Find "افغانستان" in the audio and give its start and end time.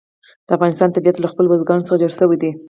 0.57-0.89